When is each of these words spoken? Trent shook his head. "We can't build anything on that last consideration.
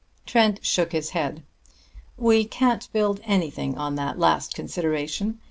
Trent 0.25 0.65
shook 0.65 0.93
his 0.93 1.11
head. 1.11 1.43
"We 2.17 2.43
can't 2.43 2.91
build 2.91 3.21
anything 3.23 3.77
on 3.77 3.93
that 3.97 4.17
last 4.17 4.55
consideration. 4.55 5.37